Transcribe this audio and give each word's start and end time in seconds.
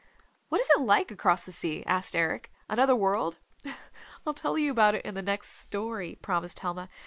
"What 0.49 0.59
is 0.59 0.67
it 0.71 0.81
like 0.81 1.11
across 1.11 1.43
the 1.43 1.51
sea?" 1.51 1.83
asked 1.85 2.15
Eric. 2.15 2.51
"Another 2.67 2.95
world?" 2.95 3.37
"I'll 4.25 4.33
tell 4.33 4.57
you 4.57 4.71
about 4.71 4.95
it 4.95 5.05
in 5.05 5.13
the 5.13 5.21
next 5.21 5.49
story," 5.57 6.17
promised 6.23 6.57
Helma. 6.57 6.89